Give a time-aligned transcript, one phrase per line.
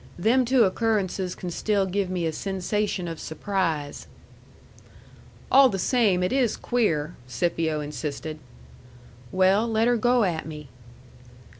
[0.17, 4.07] Them two occurrences can still give me a sensation of surprise."
[5.51, 8.39] "All the same it is queer," Scipio insisted
[9.31, 10.69] "Well, let her go at me."